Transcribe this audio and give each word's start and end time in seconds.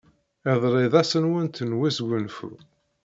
Iḍelli 0.51 0.87
d 0.93 0.95
ass-nwent 1.01 1.63
n 1.63 1.77
wesgunfu. 1.79 2.51